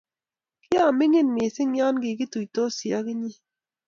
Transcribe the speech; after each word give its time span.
kioii 0.63 0.97
minik 0.99 1.27
misiing 1.35 1.69
nyon 1.75 1.95
kikitusiotii 2.03 2.95
ak 2.97 3.05
inyee 3.13 3.37